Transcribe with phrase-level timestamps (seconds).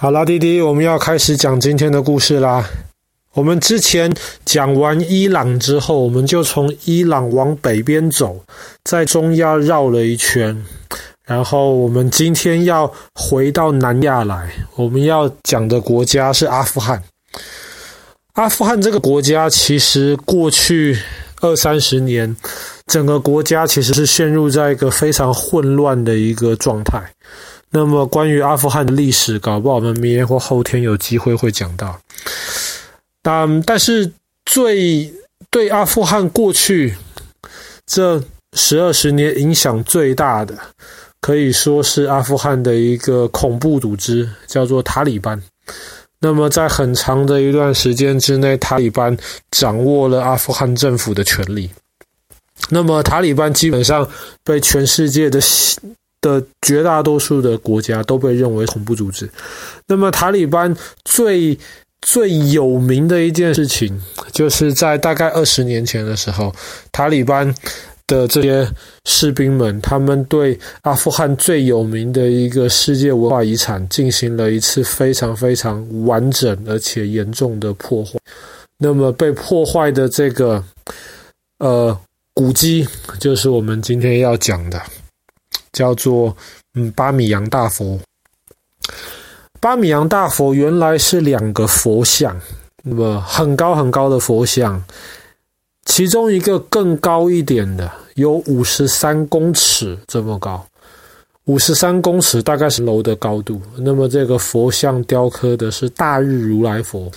[0.00, 2.64] 好啦，弟弟，我们要开始讲今天的故事啦。
[3.32, 8.44] 我们之前讲完伊朗之后，我们就从伊朗往北边走，
[8.84, 10.64] 在中亚绕了一圈，
[11.24, 14.48] 然后我们今天要回到南亚来。
[14.76, 17.02] 我们要讲的国家是阿富汗。
[18.34, 20.96] 阿富汗这个国家，其实过去
[21.40, 22.36] 二三十年，
[22.86, 27.02] 整个国家其实是陷入在一个非常混乱的一个状态。
[27.70, 32.00] 那么，关于阿富汗的历史，搞不好我们明天或后天有机会会讲到。
[33.22, 34.10] 但，但是
[34.46, 35.12] 最
[35.50, 36.94] 对阿富汗过去
[37.84, 38.22] 这
[38.54, 40.56] 十二十年影响最大的，
[41.20, 45.42] 可以说是阿富汗的一个恐怖组织，叫做塔利班。
[46.20, 49.16] 那么，在很长的一段时间之内，塔利班
[49.50, 51.70] 掌握了阿富汗政府的权力。
[52.70, 54.08] 那么，塔利班基本上
[54.42, 55.38] 被全世界的
[56.20, 59.28] 的绝大多数的国家都被认为恐怖组织。
[59.86, 61.58] 那么，塔利班最
[62.00, 64.00] 最有名的一件事情，
[64.32, 66.54] 就是在大概二十年前的时候，
[66.92, 67.54] 塔利班
[68.06, 68.68] 的这些
[69.04, 78.18] 士兵们，他们对阿富汗最有名的一个世界文化遗产进行了一次非常非常完整而且严重的破坏。
[78.78, 80.62] 那么，被破坏的这个
[81.58, 81.98] 呃
[82.32, 82.86] 古迹，
[83.18, 84.80] 就是我们今天要讲的。
[85.78, 86.36] 叫做
[86.74, 87.96] 嗯巴米扬大佛。
[89.60, 92.36] 巴米扬大佛原来是两个佛像，
[92.82, 94.82] 那么很高很高的佛像，
[95.84, 100.66] 其中一个更高一点的有五十三公尺这么高，
[101.44, 103.62] 五十三公尺大概是楼的高度。
[103.76, 107.08] 那么这个佛像雕刻的是大日如来佛。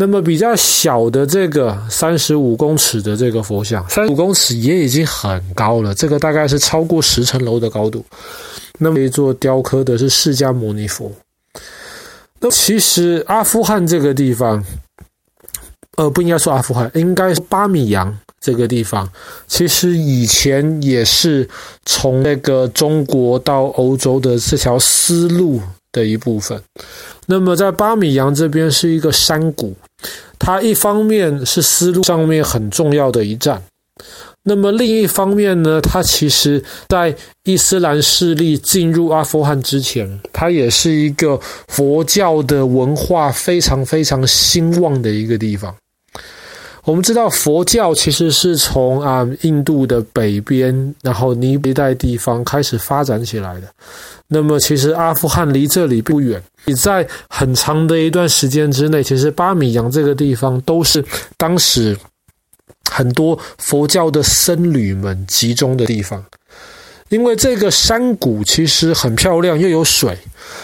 [0.00, 8.04] 那么比较小的这个三十五公尺的这个佛像，三十五公尺也已经很高了，这个大概是超过十层楼的高度。
[8.78, 11.10] 那么一座雕刻的是释迦牟尼佛。
[12.38, 14.64] 那其实阿富汗这个地方，
[15.96, 19.10] 呃，不应该说阿富汗，应该是巴米扬这个地方，
[19.48, 21.48] 其实以前也是
[21.84, 26.62] 从那个中国到欧洲的这条丝路的一部分。
[27.30, 29.76] 那么在巴米扬这边是一个山谷。
[30.38, 33.60] 它一方面是丝路上面很重要的一站，
[34.44, 45.74] 那么另一方面呢，它其实在伊斯兰势力进入阿富汗之前，它也是一个佛教的文化非常非常兴旺的一个地方。
[46.88, 53.68] 我们知道佛教其实是从啊印度的北边，然后尼泊尔一带地方开始发展起来的。
[54.26, 61.04] 那么其实阿富汗离这里不远，你在很长的一段时间之内，其实巴米扬这个地方都是
[61.36, 61.94] 当时
[62.90, 66.24] 很多佛教的僧侣们集中的地方。
[67.10, 70.16] 因为这个山谷其实很漂亮，又有水，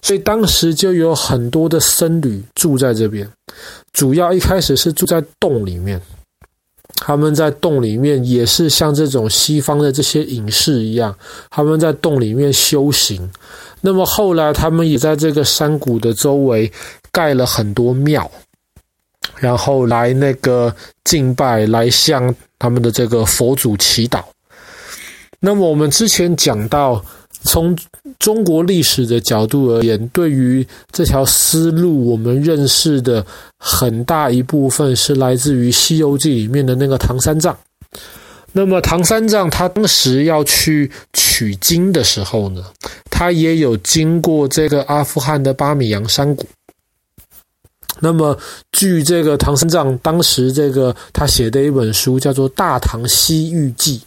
[0.00, 3.30] 所以当时就有很多的僧侣住在这边。
[3.92, 6.00] 主要一开始是住在洞里面。
[6.98, 11.14] 他们在洞里面也是像这种西方的这些隐士一样，
[11.50, 13.30] 他们在洞里面修行。
[13.82, 16.72] 那么后来，他们也在这个山谷的周围
[17.12, 18.28] 盖了很多庙，
[19.36, 20.74] 然后来那个
[21.04, 24.22] 敬拜，来向他们的这个佛祖祈祷。
[25.38, 27.04] 那么我们之前讲到，
[27.42, 27.76] 从
[28.18, 33.24] 中国历史的角度而言，对于这条丝路，我们认识的
[33.58, 37.56] 很大一部分是来自于《西游记》里面的那个唐三藏。
[38.52, 42.64] 那么唐三藏他当时要去取经的时候呢，
[43.10, 46.46] 他也有经过这个阿富汗的巴米扬山谷。
[48.00, 48.36] 那么
[48.72, 53.98] 据这个唐三藏当时这个他写的一本书叫做《大唐西域记》。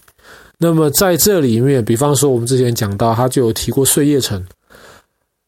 [0.62, 4.46] 那么在这里面，比方说我们之前讲到，他就有提过碎叶城。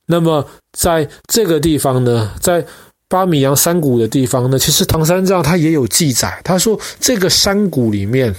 [0.06, 2.66] 那么在这个地方呢，在
[3.10, 8.34] 巴米扬山谷的地方呢，其实唐三藏他也有记载，他说这个山谷里面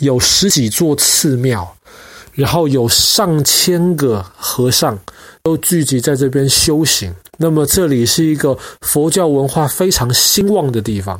[0.00, 1.74] 有十几座寺庙，
[2.34, 4.98] 然后有上千个和尚
[5.42, 7.14] 都聚集在这边修行。
[7.38, 11.18] 那么这里是一个佛教文化非常兴旺的地方。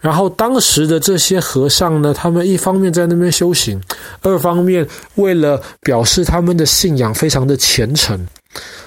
[0.00, 3.82] 然后当时的这些和尚呢，他们一方面在那边修行，
[4.22, 4.86] 二方面
[5.16, 8.26] 为了表示他们的信仰非常的虔诚，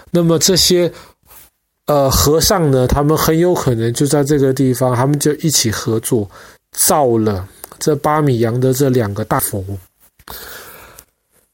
[0.09, 0.89] 那么这些
[1.87, 6.29] 呃和尚呢，他们很有可能就在这个地方，他们就一起合作
[6.71, 7.45] 造了
[7.77, 9.61] 这八米扬的这两个大佛。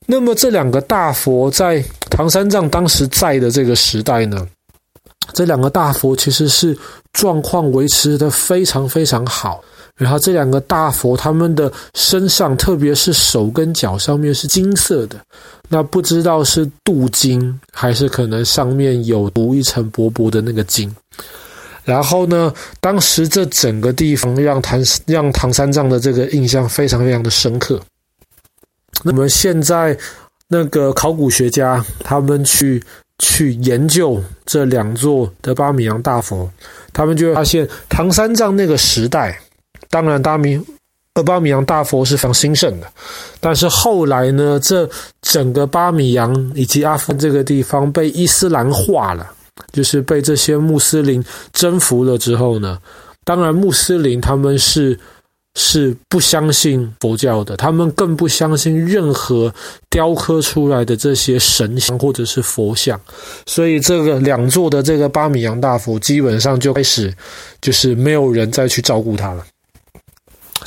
[0.05, 4.47] 那么这两个大佛在唐三藏当时在的这个时代呢，
[5.33, 6.77] 这两个大佛其实是
[7.13, 9.61] 状况维持得非常非常好，
[9.95, 15.19] 然后这两个大佛，他们的身上，特别是手跟脚上面是金色的，
[15.67, 20.93] 那不知道是镀金，还是可能上面有涂一层薄薄的那个金。
[21.83, 27.79] 然后呢，当时这整个地方让唐让唐三藏的这个印象非常非常的深刻。
[29.03, 29.97] 那么现在
[30.49, 32.83] 那个考古学家他们去
[33.19, 36.49] 去研究这两座的巴米扬大佛，
[36.93, 39.39] 他们就会发现唐三藏那个时代。
[39.89, 40.61] 当然，大米
[41.13, 42.87] 呃巴米扬大佛是非常兴盛的，
[43.39, 44.87] 但是后来呢，这
[45.21, 49.31] 整个巴米扬以及阿富汗这个地方被伊斯兰化了，
[49.71, 51.23] 就是被这些穆斯林
[51.53, 52.77] 征服了之后呢，
[53.23, 54.99] 当然穆斯林他们是
[55.59, 59.51] 是不相信佛教的，他们更不相信任何
[59.89, 63.01] 雕刻出来的这些神像或者是佛像，
[63.47, 67.11] 所以这个两座的这个巴米扬大佛基本上就开始
[67.59, 69.43] 就是没有人再去照顾它了。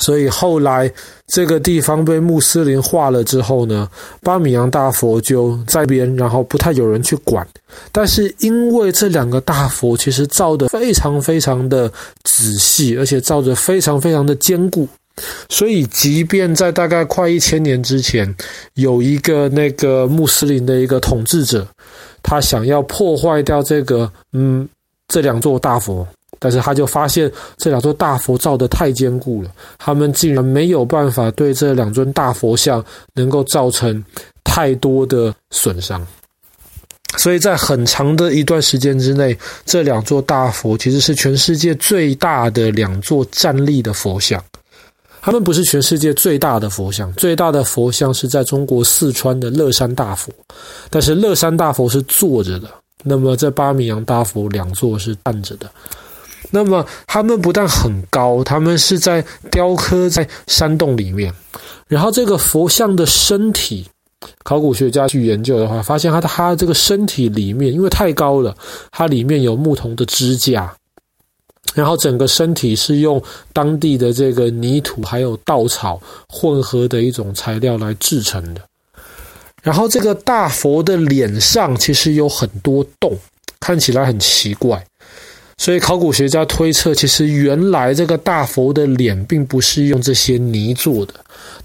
[0.01, 0.91] 所以后来
[1.27, 3.87] 这个地方被穆斯林化了之后呢，
[4.21, 7.47] 巴米扬大佛就在边，然后不太有人去管。
[7.91, 11.89] 但是因为这两个大佛其实造得非常非常的
[12.23, 14.87] 仔细，而且造得非常非常的坚固，
[15.49, 18.35] 所以即便在大概快一千年之前，
[18.73, 21.67] 有一个那个穆斯林的一个统治者，
[22.23, 24.67] 他想要破坏掉这个嗯
[25.07, 26.05] 这两座大佛。
[26.43, 32.83] 但是他就发现这两座大佛造得太坚固了，他们竟然没有办法对这两尊大佛像
[33.13, 34.03] 能够造成
[34.43, 36.03] 太多的损伤，
[37.17, 44.43] 所以在很长的一段时间之内，这两座大佛其实是全世界最大的两座站立的佛像。
[45.21, 50.33] 他们不是全世界最大的佛像，最大的佛像是在中国四川的乐山大佛，
[50.89, 52.67] 但是乐山大佛是坐着的，
[53.03, 55.69] 那么这巴米扬大佛两座是站着的。
[56.49, 61.33] 那么，他们不但很高，他们是在雕刻在山洞里面。
[61.87, 63.87] 然后，这个佛像的身体，
[64.43, 68.55] 考古学家去研究的话，发现它的它这个身体里面，因为太高了，
[68.91, 70.73] 它里面有牧童的支架。
[71.73, 73.21] 然后，整个身体是用
[73.53, 78.61] 当地的这个泥土还有稻草混合的一种材料来制成的。
[79.61, 83.17] 然后，这个大佛的脸上其实有很多洞，
[83.59, 84.83] 看起来很奇怪。
[85.61, 91.13] 所以考古学家推测，其实原来这个大佛的脸并不是用这些泥做的，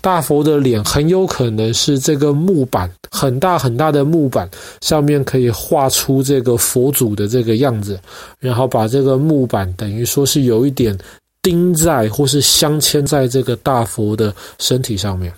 [0.02, 4.46] 大佛的脸很有可能是这个木板，很大很大的木板
[4.82, 7.98] 上面可以画出这个佛祖的这个样子，
[8.38, 10.94] 然后把这个木板等于说是有一点
[11.40, 15.32] 钉在或是镶嵌在这个大佛的身体上面。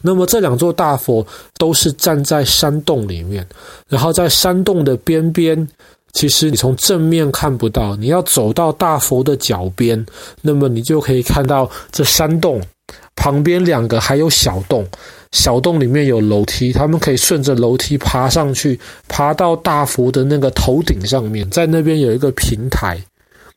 [0.00, 1.24] 那么这两座大佛
[1.58, 3.46] 都是站在山洞里面，
[3.88, 5.68] 然后在山洞的边边。
[6.12, 10.04] 其实你从正面看不到，你要走到大佛的脚边，
[10.40, 12.60] 那么你就可以看到这山洞
[13.16, 14.86] 旁边两个还有小洞，
[15.32, 18.78] 小洞里面有楼梯，他们可以顺着楼梯爬上去，
[19.08, 23.02] 爬到大佛的那个头顶上面，在那边有一个平台，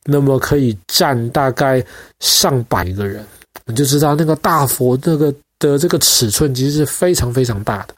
[0.04, 1.84] 那么可以站大概
[2.20, 3.24] 上百个人，
[3.66, 7.94] 你就知道那个大佛这个的这个尺寸其实是非常非常大的。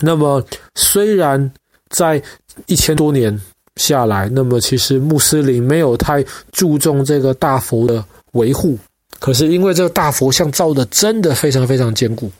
[0.00, 0.42] 那么
[0.74, 1.52] 虽然
[1.92, 2.20] 在
[2.66, 3.40] 一千多年
[3.76, 8.78] 下来，那么其实穆斯林没有太注重这个大佛的维护，
[9.20, 12.30] 可是因为这个大佛像造的真的非常非常坚固，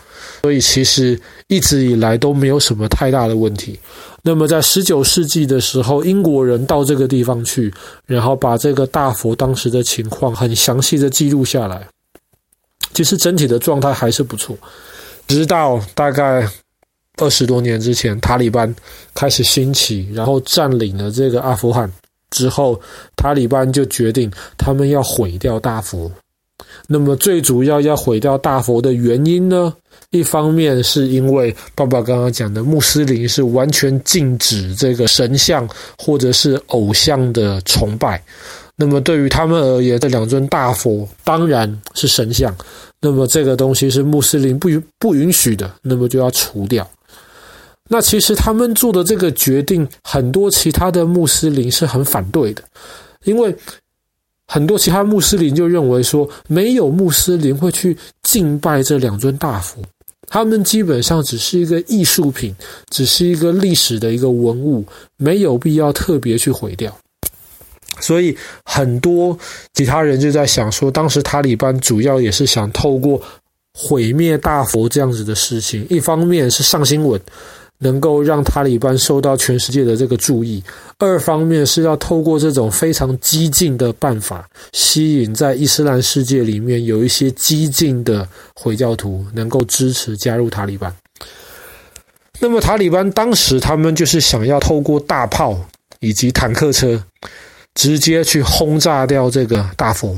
[0.43, 3.79] 所以其实一直以来都没有什么太大的问题。
[4.23, 7.73] 那么在十九世纪的时候，英国人到这个地方去，
[8.07, 11.87] 然后把这个大佛当时的情况很详细的记录下来，
[12.95, 14.57] 其实整体的状态还是不错，
[15.29, 16.49] 直到大概。
[17.19, 18.75] 二十多年之前，塔利班
[19.15, 21.91] 开始兴起，然后占领了这个阿富汗
[22.31, 22.81] 之后，
[23.17, 26.11] 塔利班就决定他们要毁掉大佛。
[26.87, 29.75] 那么最主要要毁掉大佛的原因呢？
[30.11, 38.23] 一方面是因为爸爸刚刚讲的穆斯林是完全禁止这个神像或者是偶像的崇拜。
[38.75, 42.55] 那么对于他们而言，这两尊大佛当然是神像，
[43.01, 46.89] 那么这个东西是穆斯林不允不允许的，那么就要除掉。
[47.89, 52.63] 那其实他们做的这个决定，很多其他的穆斯林是很反对的，
[53.25, 53.55] 因为
[54.47, 59.83] 很多其他穆斯林就认为说，没有穆斯林会去敬拜这两尊大佛，
[60.29, 62.55] 他们基本上只是一个艺术品，
[62.89, 64.85] 只是一个历史的一个文物，
[65.17, 66.97] 没有必要特别去毁掉。
[68.01, 69.39] 所以很多
[69.75, 73.21] 其他人就在想说，当时塔利班主要也是想透过
[73.75, 77.21] 毁灭大佛这样子的事情，一方面是上新闻。
[77.83, 80.63] 能够让塔利班受到全世界的这个注意，
[80.99, 90.95] 二方面是要透过这种非常激进的办法，吸引在伊斯兰世界里面有一些激进的回教徒能够支持加入塔利班。
[92.39, 95.59] 那么塔利班当时他们就是想要透过大炮
[95.99, 97.03] 以及坦克车，
[97.75, 100.17] 直接去轰炸掉这个大佛。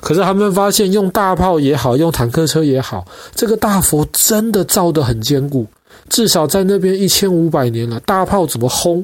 [0.00, 5.66] 可是他们发现，用大炮也好，用坦克车也好，这个大佛真的造得很坚固。
[6.12, 9.02] 至少在那边一千五百年了，大炮怎么轰，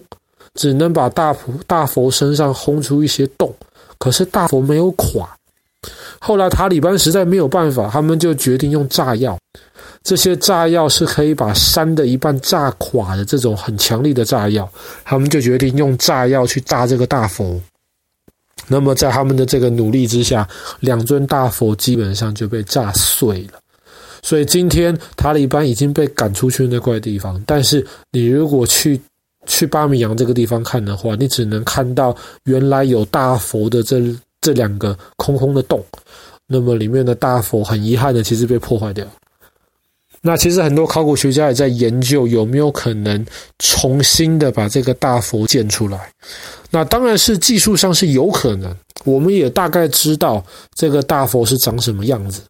[0.54, 3.50] 只能把大佛大佛身上轰出一些洞，
[3.98, 5.26] 可是大佛没有垮。
[6.18, 9.38] 后来塔利班实在没有办法，他们就决定用炸药。
[10.02, 14.70] 这些炸药是可以把山的一半炸垮的，这种很强力的炸药，
[15.02, 17.58] 他们就决定用炸药去炸这个大佛。
[18.66, 20.46] 那么，在他们的这个努力之下，
[20.80, 23.58] 两尊大佛基本上就被炸碎了。
[24.22, 29.00] 所以今天塔利班已经被赶出去那块地方，但是你如果去
[29.46, 34.00] 去巴米扬这个地方看的话，你只能看到原来有大佛的这
[34.40, 35.84] 这两个空空的洞。
[36.46, 39.06] 那么里面的大佛很遗憾的，其实被破坏掉。
[40.20, 43.24] 那其实很多考古学家也在研究有没有可能
[43.60, 46.10] 重新的把这个大佛建出来。
[46.70, 50.44] 那当然是技术上是有可能，我们也大概知道
[50.74, 52.42] 这个大佛是长什么样子。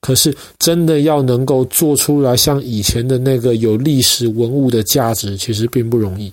[0.00, 6.32] 可是真的要能够做出来像以前的那个有历史文物的价值，其实并不容易。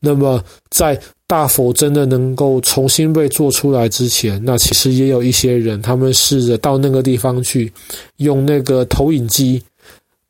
[0.00, 7.72] 那么在大佛真的能够重新被做出来之前，那其实也有一些人，他们试着到那个地方去，
[8.18, 9.62] 用那个投影机。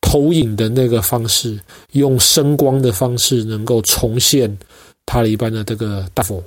[0.03, 1.59] 投影的那个方式，
[1.93, 4.57] 用声光的方式，能够重现
[5.05, 6.41] 塔利班的这个大佛。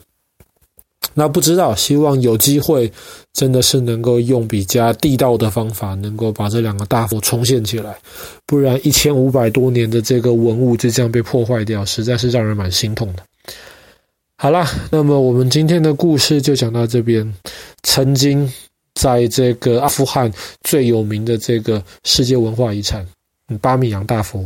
[1.15, 2.91] 那不知道，希望有机会，
[3.33, 7.97] 真的是能够用比较地道的方法，能够把这两个大佛重现起来。
[8.45, 13.23] 不然一千五百多年的这个文物就这样被破坏掉，实在是让人蛮心痛的。
[14.35, 17.33] 好啦，那么我们今天的故事就讲到这边。
[17.83, 18.51] 曾经
[18.93, 23.05] 在这个阿富汗最有名的这个世界文化遗产。
[23.61, 24.45] 巴米扬大佛